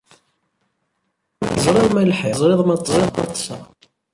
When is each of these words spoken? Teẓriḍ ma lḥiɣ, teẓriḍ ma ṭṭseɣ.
Teẓriḍ 1.49 1.89
ma 1.93 2.03
lḥiɣ, 2.11 2.35
teẓriḍ 2.35 2.61
ma 2.65 2.75
ṭṭseɣ. 2.79 3.61